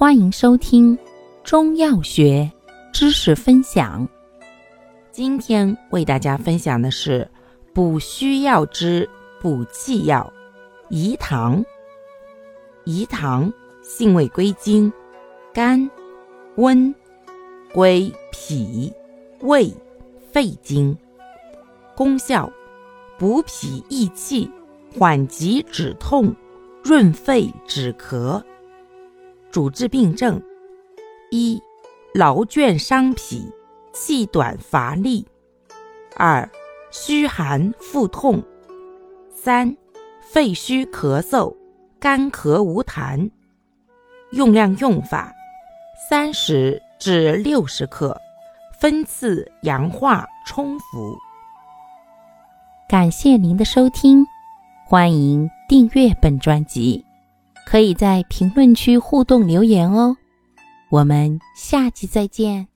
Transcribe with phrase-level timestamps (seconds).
[0.00, 0.98] 欢迎收听
[1.44, 2.50] 中药学
[2.90, 4.08] 知识分享。
[5.12, 7.30] 今天为大家分享的是
[7.74, 9.06] 补虚药之
[9.42, 10.32] 补气药
[10.88, 11.62] 饴糖。
[12.86, 13.52] 饴糖
[13.82, 14.90] 性味归经：
[15.52, 15.90] 甘、
[16.56, 16.94] 温，
[17.70, 18.90] 归脾、
[19.40, 19.70] 胃、
[20.32, 20.96] 肺经。
[21.94, 22.50] 功效：
[23.18, 24.50] 补脾益气，
[24.98, 26.34] 缓急止痛，
[26.82, 28.42] 润肺止咳。
[29.50, 30.40] 主治病症：
[31.30, 31.60] 一、
[32.14, 33.50] 劳倦伤脾，
[33.92, 35.24] 气短乏力；
[36.16, 36.48] 二、
[36.92, 38.40] 虚寒腹痛；
[39.34, 39.76] 三、
[40.20, 41.56] 肺虚咳嗽，
[41.98, 43.28] 干咳无痰。
[44.30, 45.34] 用量用法：
[46.08, 48.16] 三十至六十克，
[48.78, 51.18] 分次阳化冲服。
[52.88, 54.24] 感谢您的收听，
[54.86, 57.04] 欢迎订阅本专辑。
[57.70, 60.16] 可以在评论区互动留言哦，
[60.90, 62.66] 我们下期再见。